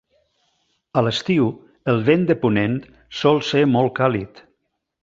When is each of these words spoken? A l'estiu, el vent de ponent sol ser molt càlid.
A 1.01 1.03
l'estiu, 1.07 1.51
el 1.93 2.01
vent 2.09 2.27
de 2.33 2.39
ponent 2.47 2.81
sol 3.21 3.45
ser 3.53 3.67
molt 3.77 3.97
càlid. 4.03 4.45